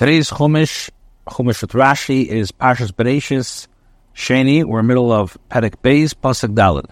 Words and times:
Today's 0.00 0.30
Chumash, 0.30 0.88
Chumash 1.28 1.60
with 1.60 1.72
Rashi, 1.72 2.24
is 2.24 2.52
Parshas 2.52 2.90
Bereshis, 2.90 3.66
Sheni. 4.14 4.64
We're 4.64 4.80
in 4.80 4.86
the 4.86 4.88
middle 4.88 5.12
of 5.12 5.36
Perek 5.50 5.74
Beis, 5.82 6.14
Pasuk 6.14 6.54
Dalet. 6.54 6.86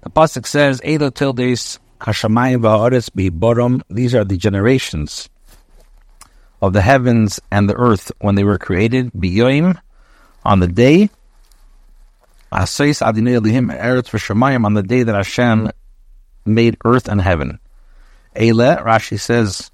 The 0.00 0.10
Pasuk 0.10 0.44
says, 0.48 0.80
Elo 0.82 1.10
Tildes, 1.10 1.78
Kashamayim 2.00 2.62
Va'aretz 2.62 3.10
Borom. 3.30 3.82
These 3.88 4.16
are 4.16 4.24
the 4.24 4.36
generations 4.36 5.28
of 6.60 6.72
the 6.72 6.80
heavens 6.80 7.38
and 7.52 7.70
the 7.70 7.76
earth 7.76 8.10
when 8.18 8.34
they 8.34 8.42
were 8.42 8.58
created, 8.58 9.12
Biyoim, 9.12 9.80
on 10.44 10.58
the 10.58 10.66
day, 10.66 11.10
Asais 12.50 13.06
Adinei 13.06 13.40
Elihim 13.40 13.70
Eretz 13.72 14.10
V'Shamayim, 14.10 14.64
on 14.66 14.74
the 14.74 14.82
day 14.82 15.04
that 15.04 15.14
Hashem 15.14 15.70
made 16.44 16.76
earth 16.84 17.06
and 17.06 17.20
heaven. 17.20 17.60
Eile, 18.34 18.84
Rashi 18.84 19.20
says, 19.20 19.70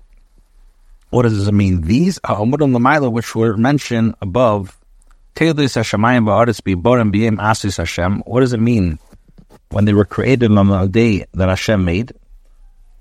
what 1.10 1.22
does 1.22 1.48
it 1.48 1.52
mean? 1.52 1.82
These 1.82 2.18
are 2.24 2.36
Umudim 2.36 2.76
Lamaila, 2.76 3.10
which 3.10 3.34
were 3.34 3.56
mentioned 3.56 4.14
above. 4.20 4.76
What 5.34 5.56
does 5.56 5.72
it 8.52 8.60
mean 8.60 8.98
when 9.70 9.84
they 9.84 9.94
were 9.94 10.04
created 10.04 10.50
on 10.52 10.68
the 10.68 10.86
day 10.86 11.24
that 11.32 11.48
Hashem 11.48 11.84
made? 11.84 12.12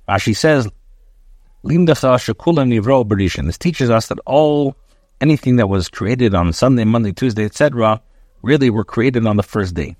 Rashi 0.07 0.35
says, 0.35 0.69
This 1.63 3.57
teaches 3.57 3.89
us 3.89 4.07
that 4.07 4.19
all 4.25 4.75
anything 5.19 5.55
that 5.57 5.67
was 5.67 5.89
created 5.89 6.33
on 6.35 6.53
Sunday, 6.53 6.85
Monday, 6.85 7.11
Tuesday, 7.11 7.45
etc., 7.45 8.01
really 8.41 8.69
were 8.69 8.85
created 8.85 9.25
on 9.25 9.35
the 9.35 9.43
first 9.43 9.73
day. 9.73 9.95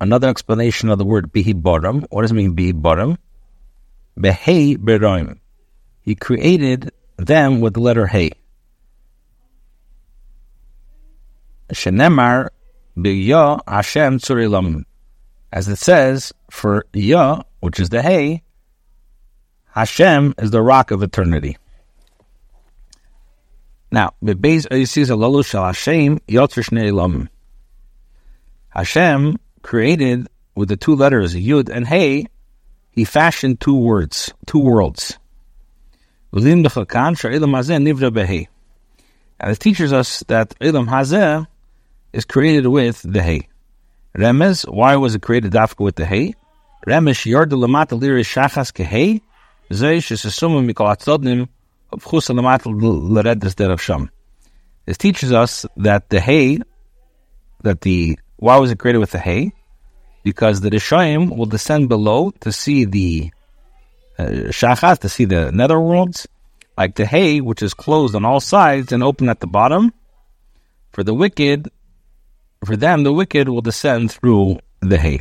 Another 0.00 0.28
explanation 0.28 0.88
of 0.90 0.98
the 0.98 1.04
word 1.04 1.32
bihi 1.32 1.54
barim. 1.54 2.04
What 2.10 2.22
does 2.22 2.32
it 2.32 2.34
mean 2.34 2.56
bihi 2.56 2.72
barim? 2.72 3.18
Behei 4.18 4.76
Beroim. 4.76 5.38
He 6.00 6.14
created 6.14 6.92
them 7.16 7.60
with 7.60 7.74
the 7.74 7.80
letter 7.80 8.06
Hey. 8.06 8.32
Shenemar 11.72 12.50
B'Yah 12.96 13.60
Hashem 13.66 14.18
Tzurilam. 14.18 14.84
As 15.52 15.68
it 15.68 15.76
says, 15.76 16.32
for 16.50 16.84
Yah, 16.92 17.42
which 17.60 17.80
is 17.80 17.88
the 17.88 18.02
Hey, 18.02 18.42
Hashem 19.74 20.34
is 20.38 20.50
the 20.50 20.62
rock 20.62 20.90
of 20.90 21.02
eternity. 21.02 21.56
Now, 23.90 24.14
Bebeis 24.22 24.68
Oisiz 24.68 25.08
Alalu 25.08 25.44
Shal 25.44 25.66
Hashem 25.66 26.18
Yotr 26.28 27.28
Hashem 28.68 29.38
created 29.62 30.28
with 30.54 30.68
the 30.68 30.76
two 30.76 30.94
letters 30.94 31.34
Yud 31.34 31.68
and 31.68 31.86
Hey 31.86 32.26
he 32.94 33.04
fashioned 33.04 33.60
two 33.60 33.76
words, 33.76 34.32
two 34.46 34.60
worlds. 34.60 35.18
And 36.32 36.46
it 39.50 39.60
teaches 39.60 39.92
us 39.92 40.20
that 40.28 40.54
Ilam 40.60 40.88
Hazeh 40.88 41.46
is 42.12 42.24
created 42.24 42.66
with 42.68 43.02
the 43.02 43.22
hay. 43.22 43.48
Remez, 44.16 44.68
why 44.72 44.94
was 44.96 45.16
it 45.16 45.22
created 45.22 45.52
dafka 45.52 45.80
with 45.80 45.96
the 45.96 46.06
hay? 46.06 46.34
Remesh 46.86 47.26
yorda 47.26 47.56
lamata 47.58 47.98
liri 48.00 48.22
shachas 48.22 48.72
kehei, 48.72 49.20
zay 49.72 49.98
shesesumim 49.98 50.70
mikol 50.70 50.86
atzodnim, 50.94 51.48
of 51.90 52.04
of 53.70 53.82
sham. 53.82 54.10
This 54.86 54.98
teaches 54.98 55.32
us 55.32 55.66
that 55.76 56.10
the 56.10 56.20
hay, 56.20 56.58
that 57.62 57.80
the, 57.80 58.18
why 58.36 58.58
was 58.58 58.70
it 58.70 58.78
created 58.78 58.98
with 58.98 59.10
the 59.10 59.18
hay? 59.18 59.52
Because 60.24 60.62
the 60.62 60.70
Rishayim 60.70 61.36
will 61.36 61.46
descend 61.46 61.88
below 61.88 62.32
to 62.40 62.50
see 62.50 62.86
the 62.86 63.30
uh, 64.18 64.24
Shachas, 64.58 64.98
to 65.00 65.08
see 65.08 65.26
the 65.26 65.50
netherworlds, 65.52 66.26
like 66.76 66.96
the 66.96 67.06
hay, 67.06 67.40
which 67.40 67.62
is 67.62 67.74
closed 67.74 68.14
on 68.14 68.24
all 68.24 68.40
sides 68.40 68.90
and 68.90 69.02
open 69.02 69.28
at 69.28 69.40
the 69.40 69.46
bottom. 69.46 69.92
For 70.92 71.04
the 71.04 71.14
wicked, 71.14 71.70
for 72.64 72.76
them, 72.76 73.02
the 73.04 73.12
wicked 73.12 73.48
will 73.48 73.60
descend 73.60 74.12
through 74.12 74.58
the 74.80 74.98
hay. 74.98 75.20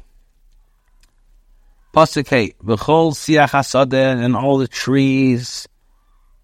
Pasuk 1.93 2.27
hay, 2.29 2.53
v'chol 2.63 3.11
siach 3.11 3.49
hasadeh, 3.49 4.23
and 4.23 4.35
all 4.35 4.57
the 4.57 4.67
trees, 4.67 5.67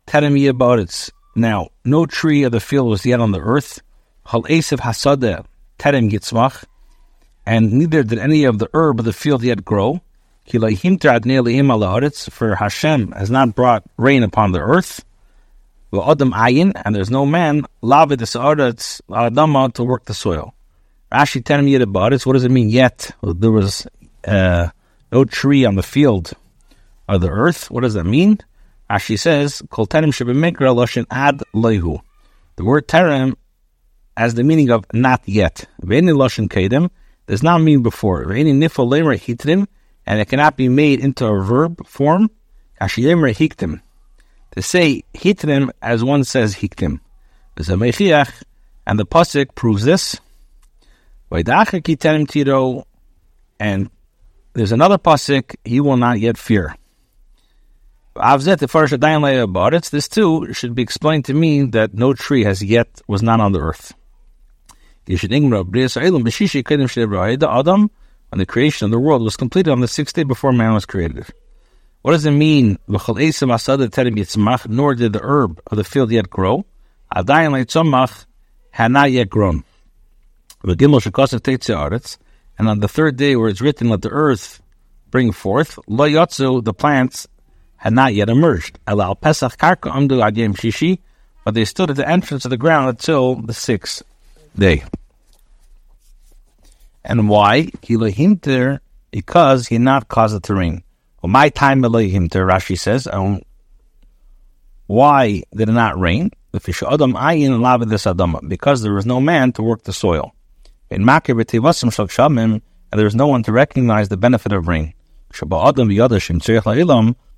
telling 0.06 0.34
me 0.34 0.48
about 0.48 0.80
it. 0.80 1.10
Now, 1.36 1.70
no 1.86 2.06
tree 2.06 2.44
of 2.44 2.52
the 2.52 2.60
field 2.60 2.90
was 2.90 3.06
yet 3.06 3.22
on 3.22 3.32
the 3.32 3.40
earth. 3.40 3.82
Hal 4.26 4.44
esav 4.44 4.80
hasadeh, 4.80 5.46
terem 5.80 6.12
yitzmach, 6.12 6.66
and 7.50 7.74
neither 7.74 8.04
did 8.04 8.20
any 8.20 8.44
of 8.44 8.60
the 8.60 8.70
herb 8.76 9.00
of 9.00 9.06
the 9.06 9.14
field 9.14 9.42
yet 9.42 9.66
grow. 9.66 10.02
For 10.46 10.70
Hashem 12.56 13.12
has 13.14 13.32
not 13.32 13.56
brought 13.56 13.84
rain 13.98 14.22
upon 14.22 14.52
the 14.52 14.60
earth. 14.60 15.04
And 15.92 16.96
there's 16.96 17.10
no 17.10 17.26
man 17.26 17.64
to 17.82 19.84
work 19.84 20.06
the 20.06 20.14
soil. 20.14 20.54
Rashi 21.12 21.44
telling 21.44 21.66
me 21.66 21.74
about 21.74 22.14
it. 22.14 22.24
What 22.24 22.34
does 22.34 22.44
it 22.44 22.52
mean 22.52 22.70
yet? 22.70 23.10
There 23.24 23.52
was 23.52 23.88
uh, 24.28 24.68
no 25.12 25.26
tree 25.26 25.66
on 25.66 25.74
the 25.74 25.82
field 25.82 26.34
of 27.08 27.22
the 27.22 27.32
earth. 27.32 27.72
What 27.72 27.82
does 27.82 27.96
that 27.96 28.04
mean? 28.04 28.38
Rashi 28.92 29.18
says, 29.18 29.64
ad 31.10 31.42
The 31.50 32.64
word 32.64 32.88
terem 32.88 33.36
has 34.16 34.36
the 34.36 34.44
meaning 34.44 34.70
of 34.70 34.86
not 34.94 35.24
yet 35.26 35.66
does 37.30 37.44
not 37.44 37.62
mean 37.62 37.84
before. 37.84 38.24
And 38.24 38.60
it 40.20 40.26
cannot 40.28 40.58
be 40.58 40.68
made 40.68 41.00
into 41.00 41.28
a 41.28 41.44
verb 41.44 41.86
form. 41.86 42.32
To 42.82 44.62
say 44.62 45.04
hitrim 45.14 45.70
as 45.80 46.04
one 46.04 46.24
says 46.24 46.56
hiktim. 46.56 47.00
And 48.88 49.00
the 49.00 49.06
pasuk 49.06 49.54
proves 49.54 49.84
this. 49.86 50.20
Tiro 51.32 52.88
and 53.60 53.90
there's 54.54 54.72
another 54.72 54.98
pasuk, 54.98 55.56
he 55.64 55.80
will 55.80 55.98
not 55.98 56.20
yet 56.20 56.38
fear. 56.38 56.76
This 59.92 60.08
too 60.08 60.54
should 60.54 60.74
be 60.74 60.82
explained 60.82 61.26
to 61.26 61.34
mean 61.36 61.72
that 61.72 61.94
no 61.94 62.14
tree 62.16 62.44
has 62.44 62.64
yet 62.64 63.02
was 63.08 63.22
not 63.22 63.40
on 63.40 63.52
the 63.52 63.60
earth. 63.60 63.94
Adam, 65.10 65.42
when 68.30 68.38
the 68.38 68.46
creation 68.46 68.86
of 68.86 68.92
the 68.92 69.00
world 69.00 69.24
was 69.24 69.36
completed 69.36 69.72
on 69.72 69.80
the 69.80 69.88
sixth 69.88 70.16
day 70.16 70.22
before 70.22 70.54
man 70.54 70.76
was 70.76 70.86
created. 70.86 71.26
What 72.04 72.12
does 72.12 72.28
it 72.28 72.32
mean? 72.32 72.78
Nor 72.88 73.00
did 73.02 73.18
the 75.14 75.20
herb 75.22 75.62
of 75.66 75.78
the 75.78 75.84
field 75.84 76.12
yet 76.12 76.30
grow. 76.30 76.64
had 77.12 78.92
not 78.92 79.12
yet 79.12 79.30
grown. 79.30 79.64
And 82.60 82.70
on 82.70 82.80
the 82.80 82.88
third 82.88 83.16
day 83.16 83.36
where 83.36 83.50
it's 83.50 83.62
written, 83.62 83.90
let 83.90 84.04
the 84.04 84.10
earth 84.10 84.62
bring 85.10 85.32
forth, 85.32 85.80
the 85.88 86.76
plants 86.78 87.28
had 87.78 87.94
not 87.94 88.14
yet 88.14 88.30
emerged. 88.30 88.78
Allah 88.86 89.16
Pesaku 89.16 89.88
Adem 89.88 90.56
Shishi, 90.56 91.00
but 91.44 91.56
they 91.56 91.66
stood 91.66 91.90
at 91.90 91.96
the 91.96 92.08
entrance 92.08 92.46
of 92.46 92.52
the 92.52 92.58
ground 92.58 92.90
until 92.90 93.34
the 93.36 93.54
sixth 93.54 94.04
day. 94.60 94.84
And 97.04 97.30
why? 97.30 97.66
Kilahimter, 97.82 98.80
because 99.12 99.68
he 99.68 99.78
not 99.78 100.08
caused 100.08 100.36
it 100.36 100.44
to 100.44 100.56
rain. 100.56 100.84
Well, 101.22 101.32
my 101.32 101.50
time 101.50 101.82
Elohimter, 101.82 102.48
Rashi 102.48 102.78
says, 102.78 103.08
um, 103.08 103.42
why 104.88 105.44
did 105.56 105.70
it 105.70 105.74
not 105.74 106.00
rain? 106.00 106.32
Because 106.52 106.82
there 108.82 108.94
was 108.94 109.06
no 109.06 109.22
man 109.22 109.52
to 109.54 109.64
work 109.64 109.84
the 109.84 109.94
soil. 109.94 110.34
And 110.92 111.06
there 112.98 113.06
was 113.06 113.16
no 113.16 113.28
one 113.28 113.44
to 113.44 113.52
recognize 113.52 114.10
the 114.10 114.18
benefit 114.18 114.52
of 114.52 114.68
rain. 114.68 114.96
But 115.42 115.58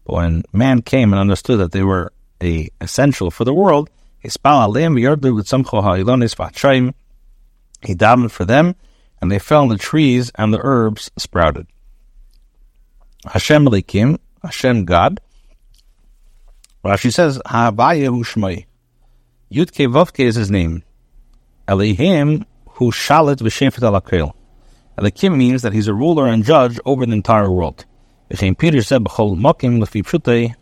when 0.06 0.44
man 0.54 0.82
came 0.82 1.12
and 1.12 1.20
understood 1.20 1.60
that 1.60 1.74
they 1.74 1.84
were 1.84 2.14
a 2.42 2.70
essential 2.80 3.32
for 3.32 3.44
the 3.44 3.54
world, 3.54 3.90
he 7.84 7.96
davened 7.96 8.32
for 8.32 8.46
them 8.46 8.76
and 9.22 9.32
they 9.32 9.40
fell 9.40 9.64
in 9.64 9.70
the 9.70 9.78
trees, 9.78 10.32
and 10.36 10.52
the 10.52 10.60
herbs 10.62 11.12
sprouted. 11.16 11.68
Hashem 13.26 13.66
Elikim, 13.66 14.18
Hashem 14.42 14.86
God. 14.86 15.22
Rashi 16.84 17.14
says, 17.14 17.40
Ha'abaya 17.46 18.10
hu 18.10 18.24
shmai. 18.24 18.66
Yudke 19.52 19.88
Vavke 19.88 20.26
is 20.26 20.36
his 20.36 20.50
name. 20.50 20.82
Elihim 21.68 22.46
hu 22.68 22.92
shalit 22.92 23.38
v'shefet. 23.38 24.34
Elikim 24.98 25.38
means 25.38 25.62
that 25.62 25.74
he's 25.74 25.88
a 25.88 25.94
ruler 25.94 26.28
and 26.28 26.44
judge 26.44 26.80
over 26.84 27.06
the 27.06 27.14
entire 27.14 27.52
world. 27.52 27.86
Peter 28.30 28.82
said, 28.82 29.04
B'chol 29.04 29.38
mokim 29.38 29.80
l'fi 29.80 30.56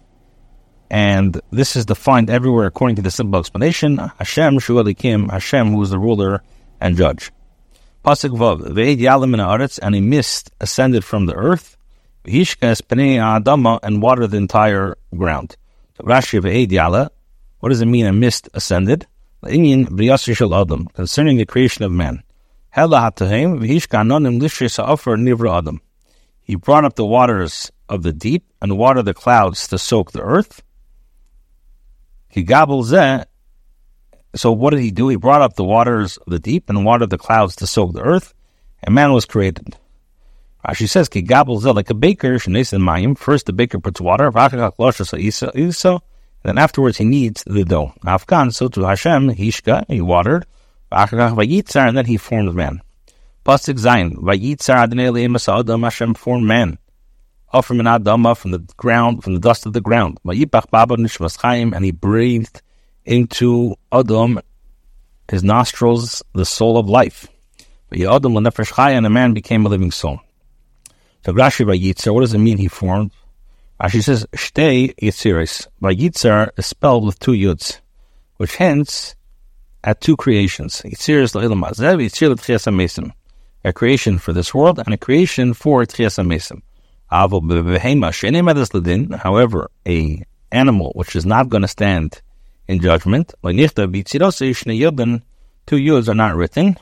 and 0.92 1.39
this 1.51 1.75
is 1.75 1.86
defined 1.86 2.31
everywhere 2.31 2.65
according 2.65 2.95
to 2.95 3.04
the 3.04 3.12
simple 3.12 3.39
explanation. 3.39 3.98
Hashem 3.98 4.57
Shu 4.57 4.74
Elikim, 4.74 5.30
Hashem 5.30 5.72
who 5.72 5.81
is 5.83 5.92
the 5.92 6.00
ruler 6.00 6.42
and 6.79 6.97
judge. 6.97 7.31
Pasuk 8.03 8.37
Vav, 8.37 8.61
Ve'ed 8.61 8.99
Yalim 8.99 9.33
in 9.33 9.39
and 9.83 9.95
a 9.95 10.01
mist 10.01 10.51
ascended 10.61 11.03
from 11.03 11.25
the 11.25 11.35
earth, 11.35 11.77
V'hishkas 12.25 12.81
Pnei 12.81 13.17
Adama, 13.17 13.79
and 13.83 14.01
watered 14.01 14.31
the 14.31 14.37
entire 14.37 14.97
ground. 15.15 15.55
Rashi 16.01 16.39
ve'ed 16.41 16.69
yala. 16.69 17.09
What 17.59 17.69
does 17.69 17.81
it 17.81 17.87
mean 17.87 18.05
a 18.05 18.13
mist 18.13 18.47
ascended? 18.53 19.05
Concerning 19.41 21.37
the 21.37 21.45
creation 21.45 21.83
of 21.83 21.91
man. 21.91 22.23
He 22.71 22.85
brought 26.55 26.85
up 26.85 26.95
the 26.95 27.05
waters 27.05 27.71
of 27.89 28.03
the 28.03 28.13
deep 28.13 28.43
and 28.61 28.77
watered 28.77 29.05
the 29.05 29.13
clouds 29.13 29.67
to 29.67 29.77
soak 29.77 30.11
the 30.11 30.21
earth. 30.21 30.61
So 34.35 34.51
what 34.51 34.71
did 34.71 34.81
he 34.81 34.91
do? 34.91 35.07
He 35.07 35.15
brought 35.15 35.41
up 35.41 35.55
the 35.55 35.63
waters 35.63 36.17
of 36.17 36.29
the 36.31 36.39
deep 36.39 36.69
and 36.69 36.85
watered 36.85 37.09
the 37.09 37.17
clouds 37.17 37.55
to 37.57 37.67
soak 37.67 37.93
the 37.93 38.01
earth, 38.01 38.33
and 38.83 38.93
man 38.93 39.11
was 39.13 39.25
created. 39.25 39.75
Rashi 40.67 40.87
says, 40.89 41.09
"Ki 41.09 41.21
gabel 41.21 41.59
like 41.73 41.89
a 41.89 41.93
baker 41.93 42.33
mayim." 42.35 43.17
First, 43.17 43.45
the 43.47 43.53
baker 43.53 43.79
puts 43.79 44.01
water, 44.01 44.27
and 44.27 46.01
then 46.43 46.57
afterwards 46.57 46.97
he 46.97 47.05
kneads 47.05 47.43
the 47.47 47.63
dough. 47.65 47.93
Afghan, 48.05 48.51
so 48.51 48.67
to 48.67 48.83
Hashem, 48.83 49.29
Hishka, 49.31 49.85
he 49.87 50.01
watered, 50.01 50.45
and 50.91 51.97
then 51.97 52.05
he 52.05 52.17
formed 52.17 52.53
man. 52.53 52.81
Pasuk 53.45 53.79
Zayin, 53.79 54.15
Vayitzar 54.15 54.83
Adonai 54.83 55.25
Adam 55.59 55.83
Hashem 55.83 56.13
formed 56.13 56.45
man. 56.45 56.77
An 57.51 57.61
Adama, 57.61 58.37
from 58.37 58.51
the 58.51 58.59
ground, 58.77 59.23
from 59.23 59.33
the 59.33 59.39
dust 59.39 59.65
of 59.65 59.73
the 59.73 59.81
ground. 59.81 60.19
Vayipach 60.25 60.69
Baba 60.69 60.97
Nishmas 60.97 61.37
and 61.73 61.83
he 61.83 61.91
breathed 61.91 62.61
into 63.09 63.75
Adam, 63.91 64.39
his 65.29 65.44
nostrils, 65.44 66.21
the 66.33 66.45
soul 66.45 66.77
of 66.77 66.88
life. 66.88 67.27
Adam 67.91 68.38
and 68.38 68.47
a 68.47 69.09
man 69.09 69.33
became 69.33 69.65
a 69.65 69.69
living 69.69 69.89
soul. 69.89 70.21
So 71.25 71.33
Rashi 71.33 71.65
Vayitzar, 71.65 72.13
what 72.13 72.21
does 72.21 72.35
it 72.35 72.38
mean 72.38 72.59
he 72.59 72.67
formed? 72.67 73.11
Rashi 73.81 74.03
says, 74.03 74.27
Shtei 74.33 74.94
Yitziris. 74.95 75.67
By 75.81 75.95
Vayitzar 75.95 76.51
is 76.56 76.67
spelled 76.67 77.03
with 77.03 77.17
two 77.17 77.31
yuds, 77.31 77.79
which 78.38 78.57
hence 78.57 79.15
at 79.83 80.01
two 80.01 80.15
creations. 80.15 80.83
Yitziris 80.83 81.33
La'ilam 81.33 81.67
Azev, 81.67 81.97
Yitzir 81.97 82.29
L'Tchias 82.29 82.67
HaMesim. 82.71 83.12
A 83.65 83.73
creation 83.73 84.19
for 84.19 84.33
this 84.33 84.53
world 84.53 84.77
and 84.77 84.94
a 84.94 84.97
creation 84.97 85.55
for 85.55 85.83
Tchias 85.83 86.19
HaMesim. 86.21 86.62
However, 89.19 89.71
a 89.88 90.23
animal 90.51 90.91
which 90.94 91.15
is 91.15 91.25
not 91.25 91.50
going 91.50 91.63
to 91.63 91.67
stand 91.67 92.21
in 92.69 92.80
judgment, 92.80 93.33
two 93.42 93.50
yuds 95.75 96.07
are 96.07 96.13
not 96.13 96.36
written, 96.36 96.77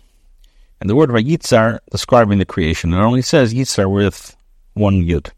and 0.81 0.89
the 0.89 0.95
word 0.95 1.09
Vayitzar 1.09 1.79
describing 1.89 2.39
the 2.39 2.45
creation, 2.45 2.93
it 2.93 2.97
only 2.97 3.21
says 3.21 3.53
Yitzar 3.53 3.89
with 3.89 4.35
one 4.73 4.95
yud. 4.95 5.31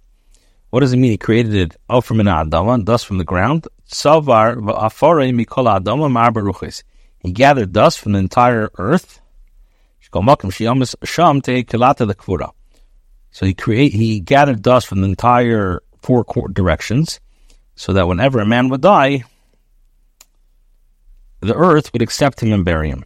What 0.71 0.79
does 0.79 0.91
it 0.91 0.97
mean? 0.97 1.11
He 1.11 1.17
created 1.17 1.53
it 1.53 1.75
out 1.87 2.03
from 2.03 2.19
an 2.19 2.25
adama, 2.25 2.83
dust 2.83 3.05
from 3.05 3.19
the 3.19 3.23
ground. 3.23 3.67
He 7.21 7.31
gathered 7.31 7.71
dust 7.71 7.99
from 7.99 8.11
the 8.13 8.19
entire 8.19 8.71
earth. 8.77 9.21
So 13.31 13.45
he 13.45 13.53
create 13.53 13.93
he 13.93 14.19
gathered 14.19 14.61
dust 14.63 14.87
from 14.87 15.01
the 15.01 15.07
entire 15.07 15.81
four 16.01 16.25
directions, 16.51 17.19
so 17.75 17.93
that 17.93 18.07
whenever 18.07 18.39
a 18.39 18.45
man 18.47 18.69
would 18.69 18.81
die, 18.81 19.23
the 21.41 21.55
earth 21.55 21.91
would 21.93 22.01
accept 22.01 22.41
him 22.41 22.51
and 22.53 22.65
bury 22.65 22.89
him. 22.89 23.03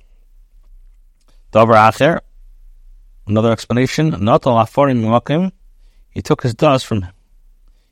Davar 1.51 1.75
acher, 1.75 2.21
another 3.27 3.51
explanation. 3.51 4.09
Not 4.23 4.47
al 4.47 4.55
aforim 4.55 5.51
He 6.09 6.21
took 6.21 6.43
his 6.43 6.53
dust 6.55 6.85
from 6.85 7.07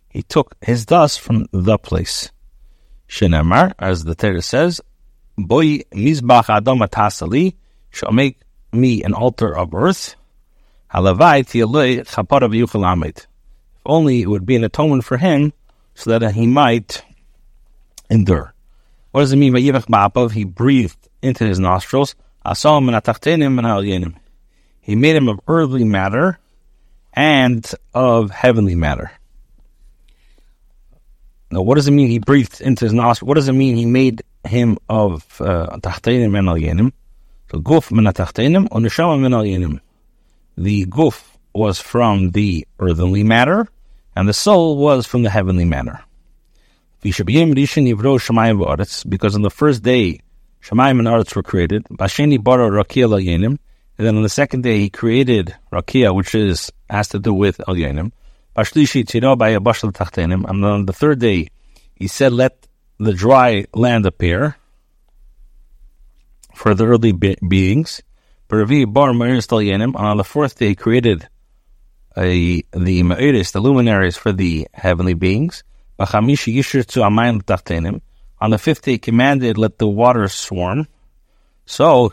he 0.09 0.23
took 0.23 0.55
his 0.61 0.85
dust 0.85 1.21
from 1.21 1.47
the 1.51 1.77
place. 1.77 2.31
Shinamar, 3.07 3.73
as 3.79 4.03
the 4.03 4.13
Torah 4.13 4.41
says, 4.41 4.81
Boy 5.37 5.79
mizbach 5.93 6.49
adam 6.49 6.79
atasali 6.79 7.55
shall 7.91 8.11
make 8.11 8.37
me 8.73 9.03
an 9.03 9.13
altar 9.13 9.57
of 9.57 9.73
earth. 9.73 10.15
If 10.93 11.11
only 13.85 14.21
it 14.21 14.27
would 14.27 14.45
be 14.45 14.55
an 14.57 14.63
atonement 14.65 15.05
for 15.05 15.17
him, 15.17 15.53
so 15.95 16.19
that 16.19 16.33
he 16.33 16.45
might 16.45 17.03
endure. 18.09 18.53
What 19.11 19.21
does 19.21 19.33
it 19.33 19.37
mean 19.37 19.53
by 19.53 19.59
Ma'apav? 19.59 20.31
He 20.31 20.45
breathed 20.45 21.09
into 21.21 21.45
his 21.45 21.59
nostrils. 21.59 22.15
He 24.81 24.95
made 24.95 25.15
him 25.15 25.29
of 25.29 25.39
earthly 25.47 25.83
matter 25.83 26.39
and 27.13 27.69
of 27.93 28.31
heavenly 28.31 28.75
matter. 28.75 29.11
Now, 31.51 31.61
what 31.61 31.75
does 31.75 31.87
it 31.87 31.91
mean 31.91 32.07
he 32.07 32.19
breathed 32.19 32.61
into 32.61 32.85
his 32.85 32.93
nostrils? 32.93 33.27
What 33.27 33.35
does 33.35 33.49
it 33.49 33.53
mean 33.53 33.75
he 33.75 33.85
made 33.85 34.23
him 34.47 34.77
of 34.87 35.25
uh, 35.41 35.77
Tachteinim 35.77 36.37
and 36.37 36.47
Al 36.47 36.91
So, 37.51 37.59
Guf 37.59 37.91
min 37.91 38.07
and 38.07 38.15
Neshama 38.15 39.19
min 39.19 39.33
Al 39.33 39.79
The 40.57 40.85
Guf 40.85 41.23
was 41.53 41.79
from 41.79 42.31
the 42.31 42.65
earthly 42.79 43.23
matter, 43.23 43.67
and 44.15 44.29
the 44.29 44.33
soul 44.33 44.77
was 44.77 45.05
from 45.05 45.23
the 45.23 45.29
heavenly 45.29 45.65
matter. 45.65 46.01
Because 47.01 47.19
on 49.35 49.41
the 49.41 49.49
first 49.49 49.83
day, 49.83 50.21
Shemayim 50.61 50.99
and 50.99 51.07
Arts 51.07 51.35
were 51.35 51.43
created. 51.43 51.85
And 51.89 51.97
then 53.97 54.15
on 54.15 54.23
the 54.23 54.29
second 54.29 54.61
day 54.61 54.79
he 54.79 54.89
created 54.89 55.53
Rakia, 55.71 56.15
which 56.15 56.35
is 56.35 56.71
has 56.89 57.07
to 57.09 57.19
do 57.19 57.33
with 57.33 57.59
Al 57.67 57.75
Yenim. 57.75 58.13
And 58.55 58.67
on 60.65 60.85
the 60.85 60.93
third 60.93 61.19
day, 61.19 61.47
he 61.95 62.07
said, 62.07 62.31
let 62.33 62.67
the 62.97 63.13
dry 63.13 63.65
land 63.73 64.05
appear 64.05 64.57
for 66.53 66.75
the 66.75 66.85
early 66.85 67.13
be- 67.13 67.37
beings. 67.47 68.01
And 68.49 68.95
on 69.95 70.17
the 70.17 70.25
fourth 70.25 70.59
day, 70.59 70.67
he 70.67 70.75
created 70.75 71.29
a, 72.17 72.61
the 72.73 73.03
Ma'iris, 73.03 73.53
the 73.53 73.61
luminaries 73.61 74.17
for 74.17 74.33
the 74.33 74.67
heavenly 74.73 75.13
beings. 75.13 75.63
On 78.39 78.49
the 78.49 78.57
fifth 78.57 78.81
day, 78.81 78.93
he 78.93 78.97
commanded, 78.97 79.57
let 79.57 79.77
the 79.77 79.87
waters 79.87 80.33
swarm. 80.33 80.87
So, 81.65 82.09
on 82.09 82.11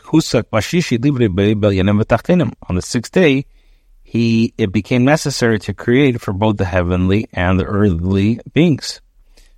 the 2.75 2.81
sixth 2.81 3.11
day, 3.11 3.45
he 4.03 4.53
it 4.57 4.71
became 4.71 5.05
necessary 5.05 5.59
to 5.59 5.73
create 5.73 6.21
for 6.21 6.33
both 6.33 6.57
the 6.57 6.65
heavenly 6.65 7.27
and 7.33 7.59
the 7.59 7.65
earthly 7.65 8.39
beings. 8.53 9.01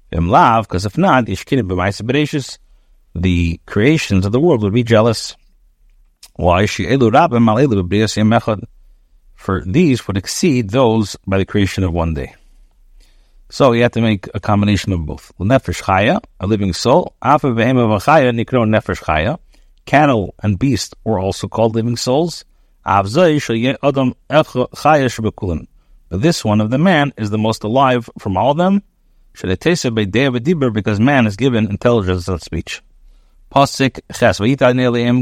Because 0.09 0.85
if 0.85 0.97
not, 0.97 1.25
the 1.25 1.35
creations 3.65 4.25
of 4.25 4.31
the 4.31 4.39
world 4.39 4.63
would 4.63 4.73
be 4.73 4.83
jealous. 4.83 5.35
Why? 6.35 6.65
For 6.65 6.81
these 9.65 10.07
would 10.07 10.17
exceed 10.17 10.69
those 10.69 11.17
by 11.25 11.37
the 11.37 11.45
creation 11.45 11.83
of 11.83 11.93
one 11.93 12.13
day. 12.13 12.35
So 13.51 13.73
you 13.73 13.81
have 13.83 13.91
to 13.91 14.01
make 14.01 14.29
a 14.33 14.39
combination 14.39 14.93
of 14.93 15.05
both. 15.05 15.33
Nefesh 15.37 15.83
chaya, 15.83 16.23
a 16.39 16.47
living 16.47 16.71
soul. 16.71 17.13
nefesh 17.21 19.03
chaya. 19.03 19.39
Cattle 19.85 20.33
and 20.41 20.57
beasts 20.57 20.95
were 21.03 21.19
also 21.19 21.49
called 21.49 21.75
living 21.75 21.97
souls. 21.97 22.45
But 22.85 23.03
this 26.21 26.45
one 26.45 26.61
of 26.61 26.69
the 26.69 26.77
man 26.77 27.13
is 27.17 27.29
the 27.29 27.37
most 27.37 27.63
alive 27.65 28.09
from 28.17 28.37
all 28.37 28.51
of 28.51 28.57
them. 28.57 28.83
Because 29.33 30.99
man 31.01 31.27
is 31.27 31.35
given 31.35 31.69
intelligence 31.69 32.29
of 32.29 32.41
speech. 32.41 32.81
Pasik 33.53 33.99
Ches 34.13 34.39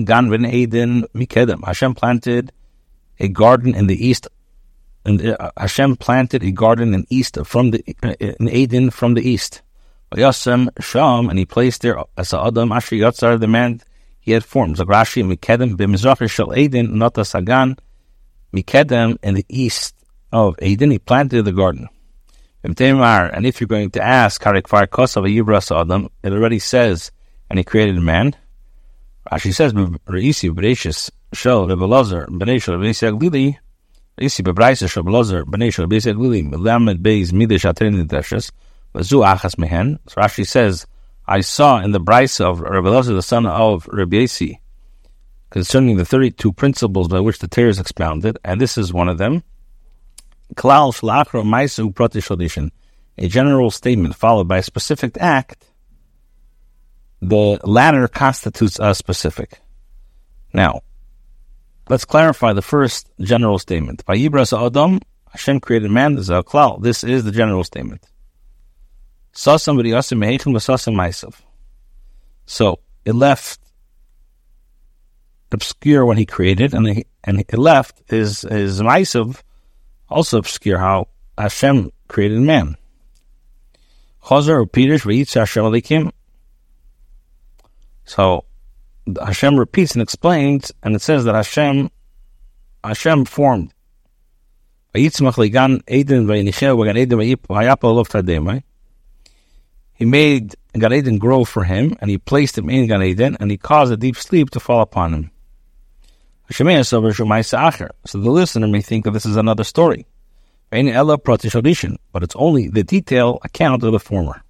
Gan 0.06 0.46
Eden 0.46 1.06
Mikedem. 1.16 1.66
Hashem 1.66 1.96
planted 1.96 2.52
a 3.20 3.28
garden 3.28 3.74
in 3.74 3.88
the 3.88 4.08
east. 4.08 4.28
And 5.06 5.26
uh, 5.26 5.52
Hashem 5.58 5.96
planted 5.96 6.44
a 6.44 6.52
garden 6.52 6.94
in 6.94 7.06
east 7.10 7.38
from 7.46 7.72
the 7.72 7.80
in 8.40 8.50
Eden 8.50 8.90
from 8.90 9.14
the 9.14 9.28
east. 9.28 9.62
Yasem 10.14 10.70
Sham, 10.82 11.30
and 11.30 11.38
he 11.38 11.46
placed 11.46 11.84
there 11.84 12.04
as 12.18 12.34
Adam 12.34 12.72
Asher 12.72 12.96
Yatzar, 12.96 13.40
the 13.40 13.48
man 13.48 13.82
he 14.20 14.32
had 14.32 14.44
formed. 14.44 14.78
Zagrashi 14.78 15.24
Mikedem 15.24 15.76
b'mizrach 15.76 16.30
shel 16.30 16.58
Eden 16.58 16.98
nata 16.98 17.24
sagan 17.24 17.78
Mikedem 18.54 19.18
in 19.24 19.36
the 19.36 19.46
east 19.48 19.96
of 20.32 20.56
Eden. 20.62 20.92
He 20.92 21.00
planted 21.00 21.46
the 21.46 21.52
garden. 21.52 21.88
And 22.62 22.76
if 23.46 23.62
you're 23.62 23.68
going 23.68 23.92
to 23.92 24.04
ask 24.04 24.42
Karikfar 24.42 24.88
Kosav 24.88 25.24
Yibras 25.34 25.74
Adam, 25.74 26.10
it 26.22 26.34
already 26.34 26.60
says, 26.60 27.12
and 27.50 27.58
he 27.58 27.64
created 27.64 27.98
a 27.98 28.02
man. 28.02 28.36
Rashi 29.32 29.54
says, 29.54 29.72
Reisi 29.74 30.50
Bereshis 30.52 31.10
Shel 31.32 31.68
Rebelazar 31.68 32.28
Beneshel 32.28 32.78
Rebesi 32.78 33.58
Aglili 34.20 34.20
Reisi 34.20 34.44
Bebraisa 34.44 34.90
Shel 34.90 35.04
Belazar 35.04 35.44
Beneshel 35.44 35.86
Rebesi 35.86 36.14
Aglili 36.14 36.50
Melamed 36.50 37.02
Beis 37.02 37.32
Midish 37.32 37.72
Aterin 37.72 38.04
Nidreshes 38.04 38.52
Vazu 38.94 39.26
Achas 39.26 39.58
Mehen. 39.58 40.00
So 40.08 40.22
Rashi 40.22 40.46
says, 40.46 40.86
I 41.28 41.42
saw 41.42 41.80
in 41.80 41.92
the 41.92 42.00
Brisa 42.00 42.46
of 42.46 42.62
Rabbi 42.62 42.88
Elazar, 42.88 43.16
the 43.16 43.22
son 43.22 43.46
of 43.46 43.88
Rabbi 43.88 44.18
Yasi, 44.18 44.60
concerning 45.50 45.98
the 45.98 46.06
32 46.06 46.54
principles 46.54 47.08
by 47.08 47.20
which 47.20 47.40
the 47.40 47.48
Torah 47.48 47.70
is 47.70 47.80
expounded, 47.80 48.38
and 48.44 48.60
this 48.60 48.78
is 48.78 48.94
one 48.94 49.10
of 49.10 49.18
them. 49.18 49.44
A 50.58 50.92
general 53.28 53.72
statement 53.72 54.16
followed 54.16 54.48
by 54.48 54.58
a 54.58 54.64
specific 54.64 55.18
act 55.20 55.66
the 57.22 57.60
latter 57.64 58.08
constitutes 58.08 58.80
a 58.80 58.96
specific. 58.96 59.60
Now, 60.54 60.82
let's 61.90 62.06
clarify 62.06 62.54
the 62.54 62.62
first 62.62 63.10
general 63.20 63.60
statement. 63.60 64.06
Vayibras 64.06 64.54
Adam, 64.54 65.00
Hashem 65.32 65.60
created 65.60 65.92
man, 65.92 66.16
this 66.16 66.26
is 66.26 66.30
a 66.30 66.44
klal. 66.44 66.82
This 66.82 67.04
is 67.04 67.24
the 67.24 67.32
general 67.32 67.64
statement. 67.64 68.08
Saw 69.32 69.58
somebody 69.58 69.92
else 69.92 70.12
in 70.12 70.20
myself. 70.96 71.42
So 72.46 72.80
it 73.06 73.14
left 73.14 73.60
obscure 75.52 76.06
when 76.06 76.18
he 76.18 76.26
created, 76.26 76.74
and 76.74 76.88
he, 76.88 77.06
and 77.24 77.40
it 77.42 77.58
left 77.58 78.02
his 78.10 78.42
his 78.42 78.82
Maisav 78.82 79.42
also 80.10 80.40
obscure 80.40 80.78
how 80.78 81.08
Hashem 81.38 81.92
created 82.08 82.40
man. 82.40 82.76
Hashem. 85.40 86.12
So 88.06 88.46
Hashem 89.24 89.58
repeats 89.58 89.94
and 89.94 90.02
explains, 90.02 90.72
and 90.84 90.96
it 90.96 91.02
says 91.02 91.26
that 91.26 91.36
Hashem 91.36 91.90
Hashem 92.84 93.26
formed. 93.26 93.74
He 99.94 100.06
made 100.06 100.56
Gan 100.74 100.94
Eden 100.94 101.18
grow 101.18 101.44
for 101.44 101.64
him, 101.64 101.96
and 102.00 102.10
he 102.10 102.18
placed 102.18 102.58
him 102.58 102.70
in 102.70 102.88
Gan 102.88 103.04
Eden, 103.04 103.36
and 103.40 103.52
he 103.52 103.58
caused 103.58 103.92
a 103.92 103.98
deep 103.98 104.16
sleep 104.16 104.50
to 104.52 104.60
fall 104.60 104.82
upon 104.82 105.14
him. 105.14 105.32
So 108.06 108.18
the 108.20 108.32
listener 108.32 108.68
may 108.68 108.82
think 108.82 109.06
that 109.06 109.12
this 109.12 109.26
is 109.26 109.36
another 109.36 109.64
story. 109.64 110.08
But 110.72 112.24
it's 112.24 112.36
only 112.36 112.68
the 112.70 112.84
detailed 112.84 113.40
account 113.44 113.84
of 113.84 113.92
the 113.92 114.00
former. 114.00 114.42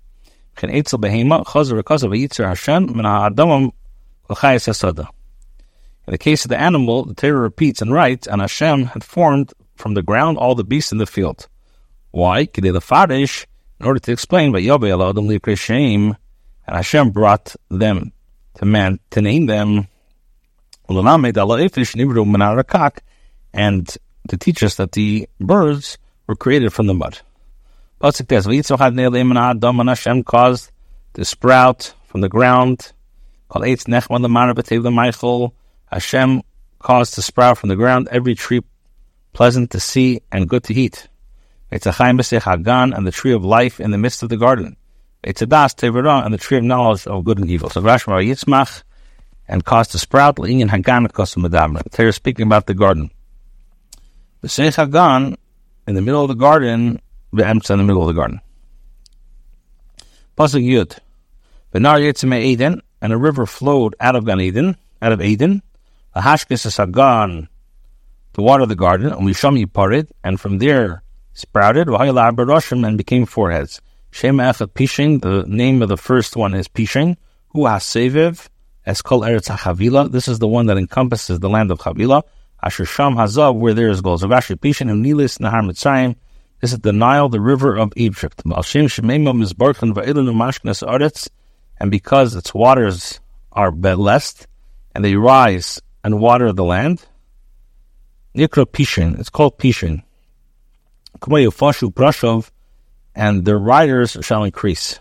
In 6.08 6.12
the 6.12 6.18
case 6.18 6.46
of 6.46 6.50
the 6.50 6.60
animal, 6.60 7.06
the 7.06 7.14
Torah 7.14 7.40
repeats 7.40 7.82
and 7.82 7.94
writes, 7.94 8.28
and 8.28 8.42
Hashem 8.42 8.86
had 8.86 9.04
formed 9.04 9.54
from 9.76 9.94
the 9.94 10.02
ground 10.02 10.38
all 10.38 10.56
the 10.56 10.64
beasts 10.64 10.92
in 10.92 10.98
the 10.98 11.06
field. 11.06 11.48
Why? 12.12 12.48
In 13.80 13.86
order 13.86 14.00
to 14.00 14.12
explain, 14.12 14.52
but 14.52 14.64
and 16.68 16.76
Hashem 16.76 17.12
brought 17.12 17.56
them 17.70 18.12
to 18.56 18.66
man 18.66 19.00
to 19.12 19.22
name 19.22 19.46
them 19.46 19.88
and 23.54 23.98
to 24.28 24.38
teach 24.38 24.64
us 24.64 24.76
that 24.76 24.92
the 24.92 25.30
birds 25.40 25.98
were 26.28 26.36
created 26.36 26.74
from 26.74 26.88
the 26.88 26.94
mud. 26.94 27.20
Hashem 29.88 30.24
caused 30.24 30.72
to 31.14 31.26
sprout 31.26 31.94
from 32.08 32.22
the 32.22 32.30
ground. 32.30 32.92
Hashem 35.92 36.42
caused 36.80 37.14
to 37.16 37.22
sprout 37.22 37.58
from 37.58 37.70
the 37.70 37.76
ground 37.76 38.08
every 38.12 38.36
tree 38.36 38.62
pleasant 39.34 39.72
to 39.72 39.80
see 39.80 40.22
and 40.32 40.48
good 40.48 40.64
to 40.66 40.74
eat. 40.74 41.08
It's 41.72 41.86
a 41.86 41.92
Chaim 41.92 42.18
B'Sech 42.18 42.44
Hagan 42.44 42.94
and 42.94 43.06
the 43.06 43.12
tree 43.12 43.34
of 43.34 43.44
life 43.46 43.80
in 43.80 43.92
the 43.92 43.98
midst 43.98 44.24
of 44.24 44.30
the 44.30 44.38
garden. 44.38 44.76
It's 45.24 45.42
a 45.42 45.46
Das 45.46 45.74
Tevirah 45.74 46.26
and 46.26 46.34
the 46.34 46.38
tree 46.38 46.58
of 46.58 46.64
knowledge 46.64 47.06
of 47.06 47.24
good 47.26 47.40
and 47.40 47.50
evil. 47.50 47.70
So 47.70 47.82
Rashma 47.82 48.26
Yitzmach 48.26 48.84
and 49.48 49.66
caused 49.66 49.92
to 49.92 50.00
sprout 50.00 50.40
in 50.40 50.70
Hagan 50.70 51.04
The 51.04 51.90
Torah 51.92 52.10
is 52.10 52.16
speaking 52.16 52.46
about 52.46 52.68
the 52.68 52.74
garden. 52.74 53.12
The 54.42 54.48
Seich 54.48 54.76
Hagan 54.76 55.38
in 55.88 55.96
the 55.96 56.02
middle 56.02 56.22
of 56.22 56.30
the 56.30 56.36
garden, 56.36 57.02
the 57.34 57.50
in 57.50 57.60
the 57.60 57.78
middle 57.78 58.02
of 58.02 58.08
the 58.08 58.14
garden. 58.14 58.42
Pasuk 60.38 60.64
Yud. 60.64 61.00
Benar 61.74 61.98
Yitzme 61.98 62.42
Eden, 62.42 62.82
and 63.02 63.14
a 63.14 63.18
river 63.18 63.46
flowed 63.46 63.96
out 64.00 64.16
of 64.16 64.26
Gan 64.26 64.42
Eden, 64.42 64.78
out 65.02 65.12
of 65.12 65.22
Eden. 65.22 65.62
The 66.14 66.22
Hashkis 66.22 66.66
is 66.66 66.78
Hagan, 66.78 67.50
to 68.34 68.42
water 68.42 68.66
the 68.66 68.76
garden, 68.76 69.12
and 69.12 69.22
Misham 69.22 69.64
Yiparid, 69.64 70.10
and 70.24 70.40
from 70.40 70.58
there 70.58 71.04
sprouted, 71.34 71.88
Vahayla 71.88 72.36
Baroshim, 72.36 72.86
and 72.88 72.98
became 72.98 73.26
foreheads. 73.26 73.82
Shema 74.12 74.52
Echad 74.52 74.74
Pishin, 74.74 75.22
the 75.22 75.46
name 75.48 75.82
of 75.82 75.90
the 75.90 75.98
first 75.98 76.36
one 76.36 76.54
is 76.54 76.68
Pishin, 76.68 77.16
Hu 77.50 77.60
Haseviv, 77.60 78.50
Eskol 78.88 79.28
Eretz 79.28 79.56
HaChavila. 79.56 80.12
This 80.12 80.28
is 80.28 80.40
the 80.40 80.48
one 80.48 80.66
that 80.66 80.78
encompasses 80.78 81.40
the 81.40 81.50
land 81.50 81.70
of 81.70 81.80
Chavila. 81.80 82.24
Asher 82.62 82.86
Sham 82.86 83.16
Hazav, 83.16 83.56
where 83.56 83.74
there 83.74 83.90
is 83.90 84.02
gold. 84.02 84.22
Zavashi 84.22 84.56
Pishin 84.56 84.90
and 84.90 85.06
Nilis 85.06 85.38
Nahar 85.40 85.64
Mitzrayim. 85.64 86.16
This 86.60 86.74
is 86.74 86.80
the 86.80 86.92
Nile, 86.92 87.30
the 87.30 87.40
river 87.40 87.78
of 87.78 87.94
Egypt. 87.96 88.44
Malshim 88.46 88.86
Shemema 88.86 89.34
Mizbarchan 89.34 89.94
Va'ilinu 89.94 90.34
Mashknes 90.34 90.86
Aretz. 90.86 91.30
And 91.80 91.90
because 91.90 92.36
its 92.36 92.54
waters 92.54 93.20
are 93.52 93.72
blessed, 93.72 94.48
and 94.94 95.04
they 95.04 95.16
rise 95.16 95.82
and 96.04 96.20
water 96.20 96.52
the 96.52 96.64
land, 96.64 97.06
Nikra 98.36 98.66
Pishin, 98.66 99.20
it's 99.20 99.30
called 99.30 99.58
Pishin. 99.58 100.04
Fashu 101.20 101.94
Brashov, 101.94 102.52
and 103.16 103.46
their 103.46 103.58
riders 103.58 104.18
shall 104.22 104.44
increase. 104.44 105.00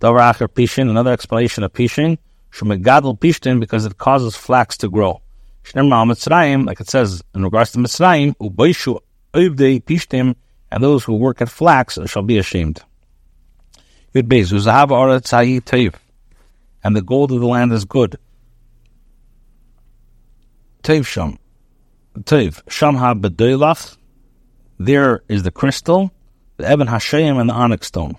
Davaracher 0.00 0.48
Pishin, 0.48 0.90
another 0.90 1.12
explanation 1.12 1.64
of 1.64 1.72
Pishin, 1.72 2.18
Shumegadol 2.52 3.18
Pishtin, 3.18 3.60
because 3.60 3.84
it 3.84 3.98
causes 3.98 4.36
flax 4.36 4.76
to 4.78 4.88
grow. 4.88 5.20
Mitzrayim, 5.64 6.66
like 6.66 6.80
it 6.80 6.88
says 6.88 7.22
in 7.34 7.44
regards 7.44 7.72
to 7.72 7.78
Mitzrayim, 7.78 8.34
Ubaishu 8.36 9.00
Oivdei 9.34 9.82
Pishtim, 9.82 10.34
and 10.70 10.82
those 10.82 11.04
who 11.04 11.14
work 11.14 11.40
at 11.42 11.48
flax 11.48 11.98
shall 12.06 12.22
be 12.22 12.38
ashamed. 12.38 12.82
Yud 14.14 14.28
Beis, 14.28 15.94
and 16.84 16.96
the 16.96 17.02
gold 17.02 17.32
of 17.32 17.40
the 17.40 17.46
land 17.46 17.72
is 17.72 17.84
good. 17.84 18.18
Teiv 20.82 21.06
Sham, 21.06 21.38
Teiv, 22.20 22.62
Sham 22.68 22.94
Ha 22.94 23.14
there 24.78 25.22
is 25.28 25.42
the 25.42 25.50
crystal, 25.50 26.12
the 26.56 26.66
Eben 26.66 26.86
Hashem, 26.86 27.36
and 27.36 27.50
the 27.50 27.54
onyx 27.54 27.88
stone. 27.88 28.16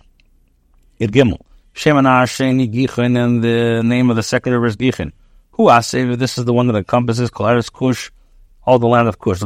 It 0.99 1.11
Gimel. 1.11 1.39
Shemana 1.73 2.25
Sheni 2.25 2.69
Gichin, 2.71 3.17
and 3.17 3.41
the 3.41 3.81
name 3.81 4.09
of 4.09 4.17
the 4.17 4.41
river 4.45 4.65
is 4.65 4.75
Gichin. 4.75 5.13
Who 5.51 5.67
Asev, 5.67 6.17
this 6.17 6.37
is 6.37 6.43
the 6.43 6.53
one 6.53 6.67
that 6.67 6.75
encompasses 6.75 7.31
Kalaris 7.31 7.71
Kush, 7.71 8.11
all 8.63 8.77
the 8.77 8.87
land 8.87 9.07
of 9.07 9.19
Kush. 9.19 9.41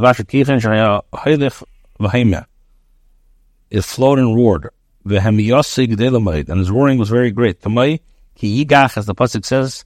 It 3.70 3.86
flowed 3.86 4.20
and 4.20 4.36
roared. 4.36 4.70
And 5.06 6.60
his 6.60 6.72
roaring 6.72 6.98
was 6.98 7.10
very 7.10 7.32
great. 7.32 7.62
Tamai, 7.62 8.00
ki 8.36 8.66
yigach, 8.66 8.98
as 8.98 9.06
the 9.06 9.14
Pasuk 9.14 9.46
says, 9.46 9.86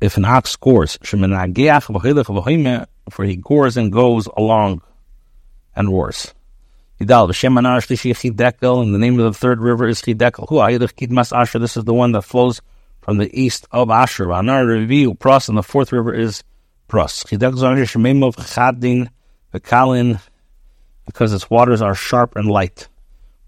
if 0.00 0.16
an 0.16 0.24
ox 0.24 0.50
scores, 0.50 0.98
for 3.10 3.24
he 3.24 3.36
gores 3.36 3.76
and 3.76 3.92
goes 3.92 4.26
along 4.36 4.82
and 5.74 5.88
roars. 5.88 6.34
Yidal, 7.00 7.28
V'shem 7.30 7.58
anar 7.58 7.80
shlishi 7.80 8.12
chidekel, 8.12 8.82
and 8.82 8.94
the 8.94 8.98
name 8.98 9.18
of 9.18 9.24
the 9.32 9.38
third 9.38 9.60
river 9.60 9.88
is 9.88 10.02
chidekel. 10.02 10.48
Hu 10.48 10.56
ayidach 10.56 10.94
kidmas 10.94 11.32
asher, 11.36 11.58
this 11.58 11.76
is 11.76 11.84
the 11.84 11.94
one 11.94 12.12
that 12.12 12.22
flows 12.22 12.60
from 13.00 13.16
the 13.18 13.30
east 13.40 13.66
of 13.72 13.90
Asher. 13.90 14.26
Anar 14.26 14.66
reviu 14.66 15.18
pros, 15.18 15.48
and 15.48 15.56
the 15.56 15.62
fourth 15.62 15.90
river 15.92 16.12
is 16.14 16.44
pros. 16.86 17.24
Chidekel 17.24 17.54
zanar 17.54 17.82
shememov 17.82 18.36
chadin 18.36 19.08
v'kalin, 19.54 20.20
because 21.06 21.32
its 21.32 21.48
waters 21.50 21.82
are 21.82 21.94
sharp 21.94 22.36
and 22.36 22.48
light. 22.48 22.88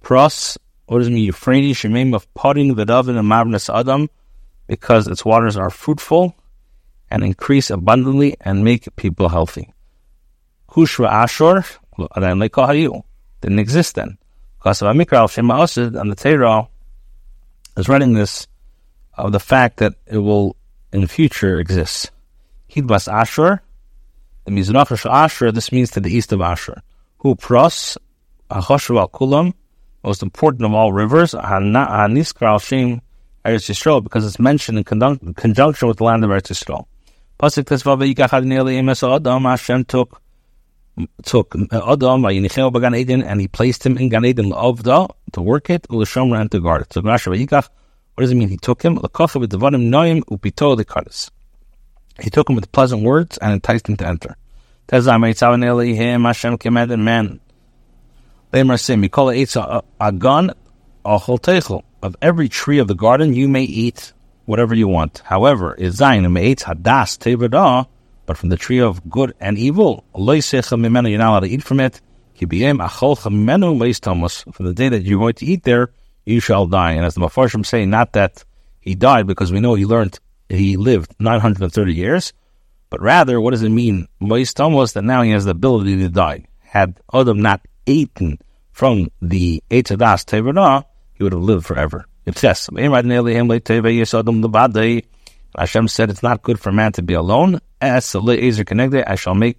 Pros, 0.04 0.58
what 0.87 0.99
does 0.99 1.08
it 1.08 1.12
mean? 1.12 1.25
Euphrates, 1.25 1.78
shememov 1.78 2.26
podin 2.34 2.75
v'davin 2.76 3.18
and 3.18 3.28
mavnes 3.28 3.75
adam, 3.75 4.11
because 4.66 5.08
its 5.08 5.25
waters 5.25 5.56
are 5.56 5.70
fruitful 5.70 6.37
and 7.11 7.25
increase 7.25 7.70
abundantly 7.70 8.37
and 8.42 8.62
make 8.62 8.94
people 8.96 9.30
healthy. 9.30 9.73
Hushra 10.70 11.08
Ashur, 11.08 11.64
didn't 13.40 13.58
exist 13.58 13.94
then. 13.94 14.18
Because 14.58 14.82
of 14.82 14.94
Amikra 14.94 15.25
Osid 15.25 15.99
and 15.99 16.11
the 16.11 16.16
Torah 16.16 16.68
is 17.76 17.88
writing 17.88 18.12
this 18.12 18.46
of 19.16 19.32
the 19.32 19.40
fact 19.40 19.78
that 19.78 19.94
it 20.06 20.18
will 20.18 20.56
in 20.92 21.00
the 21.02 21.08
future 21.08 21.61
exist. 21.61 22.11
Hidbas 22.70 23.11
Ashur, 23.11 23.62
the 24.44 24.50
Mizrach 24.50 25.11
Ashur, 25.11 25.52
this 25.52 25.73
means 25.73 25.90
to 25.92 26.00
the 26.00 26.14
east 26.14 26.32
of 26.32 26.40
Ashur. 26.40 26.82
Hu 27.18 27.37
Pros, 27.37 27.96
Ahoshu 28.50 28.99
al 28.99 29.08
Kulam, 29.08 29.54
most 30.04 30.23
important 30.23 30.64
of 30.64 30.75
all 30.75 30.92
rivers, 30.92 31.32
Haniskar 31.32 32.46
al 32.46 32.58
Shem 32.58 33.00
Eretz 33.44 33.70
Yisrael, 33.70 34.02
because 34.02 34.26
it's 34.26 34.38
mentioned 34.38 34.78
in 34.78 34.84
conjunction 34.84 35.88
with 35.88 35.96
the 35.96 36.04
land 36.04 36.23
of 36.25 36.30
Eretz 36.30 36.52
Yisrael. 36.52 36.87
Pasuk 37.38 37.64
Tesvav 37.64 38.14
Yikachad 38.14 38.44
Nearly 38.44 38.78
Adam, 38.78 39.44
Hashem 39.44 39.84
took 39.87 40.20
took 41.25 41.56
Adam 41.73 42.23
Gan 42.23 42.94
Eden 42.94 43.23
and 43.25 43.40
he 43.40 43.49
placed 43.49 43.84
him 43.84 43.99
in 43.99 44.08
Gan 44.08 44.25
Eden 44.25 44.52
Avda 44.52 45.11
to 45.32 45.42
work 45.42 45.68
it, 45.68 45.82
Ulashomra 45.88 46.42
and 46.42 46.50
to 46.52 46.61
guard 46.61 46.82
it. 46.82 46.92
So 46.92 47.02
Rashi 47.02 47.34
Vayikach, 47.34 47.68
what 48.14 48.23
does 48.23 48.30
it 48.30 48.37
mean? 48.37 48.49
He 48.49 48.58
took 48.58 48.82
him 48.82 48.99
Lakocha 48.99 49.40
with 49.40 49.50
Devanim 49.50 49.88
Noim 49.88 50.23
Upito 50.26 50.76
the 50.76 50.84
He 52.23 52.30
took 52.30 52.49
him 52.49 52.54
with 52.54 52.70
pleasant 52.70 53.02
words 53.02 53.38
and 53.38 53.52
enticed 53.52 53.88
him 53.88 53.96
to 53.96 54.06
enter. 54.06 54.37
Tezam 54.87 55.25
Eitzavin 55.28 55.64
Elihim 55.64 56.25
Hashem 56.25 56.58
Kemed 56.58 56.92
and 56.92 57.04
man. 57.04 57.40
Teichel. 61.38 61.82
of 62.04 62.14
every 62.23 62.49
tree 62.49 62.78
of 62.78 62.87
the 62.87 62.94
garden 62.94 63.34
you 63.34 63.49
may 63.49 63.64
eat 63.64 64.12
whatever 64.44 64.76
you 64.76 64.87
want. 64.87 65.23
However, 65.25 65.75
hadas 65.76 67.18
but 68.26 68.38
from 68.38 68.50
the 68.50 68.56
tree 68.56 68.78
of 68.78 69.11
good 69.11 69.34
and 69.40 69.58
evil, 69.58 70.04
you're 70.16 70.40
not 70.54 71.04
allowed 71.04 71.40
to 71.40 71.49
eat 71.49 71.64
from 71.64 71.80
it. 71.80 72.00
From 72.38 72.49
the 72.49 72.61
day 74.73 74.88
that 74.88 75.02
you're 75.02 75.18
going 75.18 75.34
to 75.34 75.46
eat 75.46 75.64
there, 75.64 75.90
you 76.25 76.38
shall 76.38 76.68
die. 76.68 76.92
And 76.92 77.04
as 77.04 77.14
the 77.14 77.23
Mefarshim 77.23 77.66
say, 77.66 77.84
not 77.87 78.12
that 78.12 78.44
he 78.80 78.94
died 78.94 79.26
because 79.26 79.50
we 79.50 79.58
know 79.58 79.75
he 79.75 79.84
learned, 79.84 80.20
he 80.49 80.76
lived 80.76 81.12
930 81.18 81.92
years, 81.92 82.32
but 82.88 83.02
rather, 83.02 83.40
what 83.40 83.50
does 83.50 83.64
it 83.64 83.70
mean? 83.70 84.06
Moistamos 84.23 84.92
that 84.92 85.02
now 85.02 85.23
he 85.23 85.32
has 85.32 85.44
the 85.44 85.50
ability 85.50 85.96
to 85.96 86.08
die. 86.08 86.44
Had 86.61 87.00
Adam 87.12 87.42
not 87.42 87.61
eaten 87.87 88.38
from 88.73 89.09
the 89.23 89.62
Eitzadas 89.71 90.25
Tevirah, 90.25 90.85
he 91.14 91.23
would 91.23 91.33
have 91.33 91.43
lived 91.43 91.67
forever. 91.67 92.07
It 92.26 92.38
says, 92.38 92.69
Hashem 95.57 95.88
said 95.88 96.11
it's 96.11 96.23
not 96.23 96.43
good 96.43 96.59
for 96.59 96.73
man 96.73 96.93
to 96.93 97.03
be 97.03 97.14
alone. 97.14 97.61
As 97.81 98.11
the 98.11 98.21
Azer 98.21 98.67
connected, 98.67 99.09
I 99.09 99.14
shall 99.14 99.35
make 99.35 99.59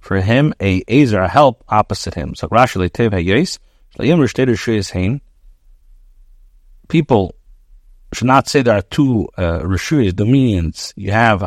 for 0.00 0.20
him 0.20 0.54
a 0.60 0.82
Ezer, 0.88 1.20
a 1.20 1.28
help 1.28 1.62
opposite 1.68 2.14
him. 2.14 2.34
So 2.34 2.48
Rashi 2.48 2.78
people 6.88 7.34
should 8.12 8.26
not 8.26 8.48
say 8.48 8.62
there 8.62 8.76
are 8.76 8.82
two 8.82 9.28
uh, 9.36 9.58
dominions. 10.12 10.94
You 10.96 11.12
have 11.12 11.40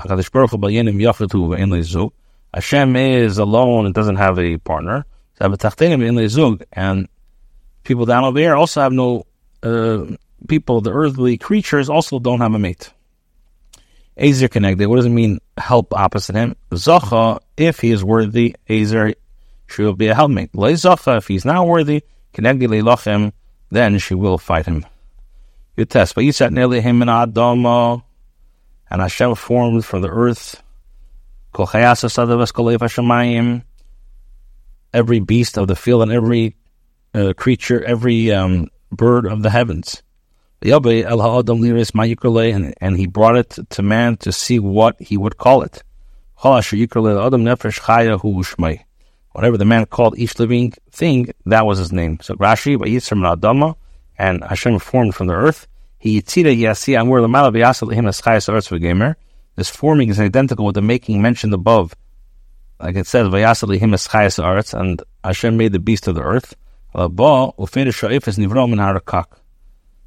Hashem 2.54 2.96
is 2.96 3.38
alone 3.38 3.86
and 3.86 3.94
doesn't 3.94 4.16
have 4.16 4.40
a 4.40 4.58
partner. 4.58 5.06
And 6.72 7.08
people 7.84 8.06
down 8.06 8.24
over 8.24 8.40
here 8.40 8.56
also 8.56 8.82
have 8.82 8.94
no, 8.94 9.26
uh, 9.64 10.06
people, 10.48 10.82
the 10.82 10.92
earthly 10.92 11.38
creatures 11.38 11.90
also 11.90 12.20
don't 12.20 12.42
have 12.42 12.54
a 12.54 12.60
mate. 12.60 12.92
Ezer 14.18 14.50
kenegdo. 14.50 14.88
What 14.88 14.98
does 14.98 15.06
it 15.06 15.10
mean? 15.10 15.40
Help 15.58 15.94
opposite 15.94 16.36
him. 16.36 16.56
Zacha, 16.72 17.40
if 17.56 17.80
he 17.80 17.92
is 17.92 18.04
worthy, 18.04 18.56
Ezer 18.68 19.14
she 19.70 19.84
will 19.84 19.94
be 19.94 20.08
a 20.08 20.16
helpmate. 20.16 20.54
Le 20.56 20.72
Zacha, 20.72 21.18
if 21.18 21.28
he's 21.28 21.46
not 21.46 21.68
worthy, 21.68 22.02
connected 22.34 22.70
lochem, 22.70 23.32
then 23.70 24.00
she 24.00 24.16
will 24.16 24.38
fight 24.38 24.66
him. 24.66 24.86
You 25.78 25.86
test. 25.86 26.16
But 26.16 26.26
you 26.26 26.32
said 26.32 26.52
nearly 26.52 26.82
him 26.82 27.02
and 27.02 27.10
Adama, 27.10 28.04
and 28.90 29.02
Hashem 29.02 29.36
formed 29.36 29.86
from 29.86 30.02
the 30.02 30.10
earth. 30.10 30.62
Every 34.94 35.20
beast 35.20 35.58
of 35.58 35.68
the 35.68 35.76
field 35.76 36.04
and 36.04 36.12
every 36.12 36.56
uh, 37.14 37.34
creature, 37.34 37.84
every 37.84 38.32
um, 38.32 38.70
bird 38.92 39.26
of 39.26 39.44
the 39.44 39.50
heavens. 39.50 40.02
And, 40.62 42.76
and 42.82 42.98
he 42.98 43.08
brought 43.08 43.38
it 43.38 43.58
to 43.70 43.82
man 43.82 44.18
to 44.18 44.32
see 44.32 44.60
what 44.60 45.02
he 45.02 45.18
would 45.18 45.38
call 45.38 45.62
it. 45.62 45.84
Whatever 49.32 49.58
the 49.58 49.66
man 49.66 49.86
called 49.86 50.18
each 50.18 50.40
living 50.40 50.74
thing, 50.92 51.32
that 51.46 51.66
was 51.66 51.78
his 51.78 51.92
name. 51.92 52.20
So 52.22 52.36
Rashi, 52.36 52.78
Vayisram 52.78 53.36
Adama, 53.36 53.76
and 54.18 54.44
Hashem 54.44 54.80
formed 54.80 55.16
from 55.16 55.28
the 55.28 55.34
earth. 55.34 55.68
He. 55.98 56.22
This 59.56 59.70
forming 59.70 60.10
is 60.10 60.20
identical 60.20 60.66
with 60.66 60.76
the 60.76 60.82
making 60.82 61.22
mentioned 61.22 61.54
above. 61.54 61.96
Like 62.80 62.96
it 62.96 63.08
says, 63.08 63.28
v'yasal 63.28 63.78
him 63.78 63.92
eschayas 63.92 64.42
arts, 64.42 64.74
and 64.74 65.02
Hashem 65.24 65.58
made 65.58 65.74
the 65.74 65.80
beast 65.80 66.08
of 66.08 66.16
the 66.16 66.22
earth. 66.22 66.56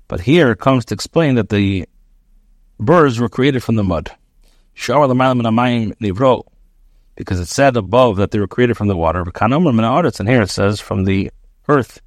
But 0.09 0.21
here 0.21 0.51
it 0.51 0.59
comes 0.59 0.85
to 0.87 0.95
explain 0.95 1.35
that 1.37 1.51
the 1.51 1.87
birds 2.81 3.21
were 3.21 3.29
created 3.29 3.63
from 3.63 3.77
the 3.77 3.85
mud. 3.85 4.11
Because 7.15 7.41
it 7.41 7.49
said 7.49 7.77
above 7.77 8.17
that 8.17 8.31
they 8.31 8.41
were 8.41 8.49
created 8.49 8.77
from 8.77 8.89
the 8.89 8.97
water. 8.97 9.21
And 9.21 10.29
here 10.29 10.43
it 10.43 10.51
says 10.51 10.81
from 10.81 11.05
the 11.05 11.31
earth. 11.69 12.01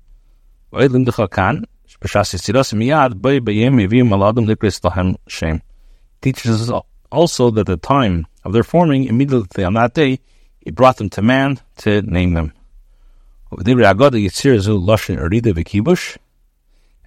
Teaches 6.21 6.69
us 6.69 6.81
also 7.11 7.51
that 7.51 7.65
the 7.67 7.77
time 7.77 8.27
of 8.43 8.51
their 8.51 8.63
forming, 8.63 9.05
immediately 9.05 9.63
on 9.63 9.73
that 9.75 9.93
day, 9.93 10.19
he 10.65 10.71
brought 10.71 10.97
them 10.97 11.09
to 11.11 11.21
man 11.21 11.59
to 11.77 12.01
name 12.01 12.33
them. 12.33 12.51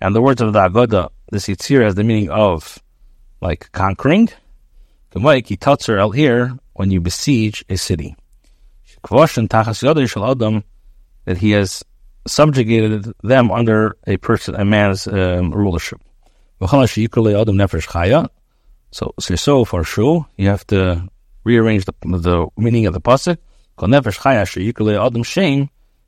And 0.00 0.14
the 0.14 0.22
words 0.22 0.40
of 0.40 0.52
the 0.52 0.60
Agoda, 0.60 1.10
this 1.30 1.48
Yitzir 1.48 1.82
has 1.82 1.96
the 1.96 2.04
meaning 2.04 2.30
of 2.30 2.78
like 3.40 3.70
conquering. 3.72 4.28
when 5.12 6.90
you 6.90 7.00
besiege 7.00 7.64
a 7.68 7.76
city. 7.76 8.14
That 11.24 11.38
he 11.38 11.50
has 11.50 11.84
subjugated 12.26 13.12
them 13.22 13.50
under 13.50 13.96
a 14.06 14.16
person, 14.18 14.54
a 14.54 14.64
man's 14.64 15.08
um, 15.08 15.52
rulership. 15.52 16.00
So, 16.60 16.66
so, 19.18 19.34
so 19.34 19.64
for 19.64 19.84
sure, 19.84 20.26
you 20.36 20.48
have 20.48 20.66
to 20.68 21.08
rearrange 21.44 21.84
the, 21.84 21.92
the 22.02 22.48
meaning 22.56 22.86
of 22.86 22.94
the 22.94 23.00
pasuk. 23.00 23.38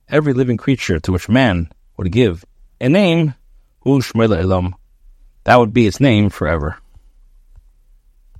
Every 0.09 0.33
living 0.33 0.57
creature 0.57 0.99
to 0.99 1.13
which 1.13 1.29
man 1.29 1.71
would 1.97 2.11
give 2.11 2.45
a 2.81 2.89
name, 2.89 3.35
that 5.45 5.57
would 5.57 5.73
be 5.73 5.87
its 5.87 6.01
name 6.01 6.31
forever. 6.31 6.79